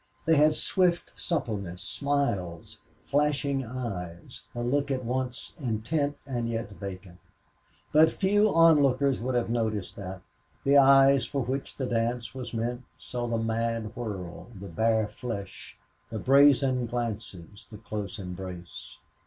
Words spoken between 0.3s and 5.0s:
had swift suppleness, smiles, flashing eyes, a look